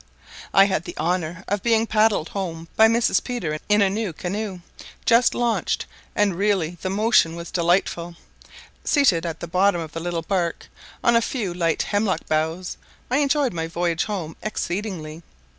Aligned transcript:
I 0.51 0.65
had 0.65 0.85
the 0.85 0.97
honour 0.97 1.43
of 1.47 1.61
being 1.61 1.85
paddled 1.85 2.29
home 2.29 2.67
by 2.75 2.87
Mrs. 2.87 3.23
Peter 3.23 3.59
in 3.69 3.83
a 3.83 3.87
new 3.91 4.13
canoe, 4.13 4.61
just 5.05 5.35
launched, 5.35 5.85
and 6.15 6.33
really 6.35 6.71
the 6.81 6.89
motion 6.89 7.35
was 7.35 7.51
delightful; 7.51 8.15
seated 8.83 9.27
at 9.27 9.41
the 9.41 9.47
bottom 9.47 9.79
of 9.79 9.91
the 9.91 9.99
little 9.99 10.23
bark, 10.23 10.65
on 11.03 11.15
a 11.15 11.21
few 11.21 11.53
light 11.53 11.83
hemlock 11.83 12.27
boughs, 12.27 12.77
I 13.11 13.17
enjoyed 13.17 13.53
my 13.53 13.67
voyage 13.67 14.05
home 14.05 14.35
exceedingly. 14.41 15.21